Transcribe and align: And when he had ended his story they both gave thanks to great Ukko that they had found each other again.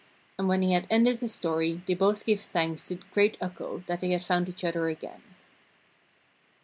And 0.39 0.47
when 0.47 0.63
he 0.63 0.73
had 0.73 0.87
ended 0.89 1.19
his 1.19 1.31
story 1.31 1.83
they 1.85 1.93
both 1.93 2.25
gave 2.25 2.39
thanks 2.39 2.87
to 2.87 2.95
great 3.13 3.37
Ukko 3.39 3.83
that 3.85 3.99
they 3.99 4.09
had 4.09 4.23
found 4.25 4.49
each 4.49 4.63
other 4.65 4.87
again. 4.87 5.21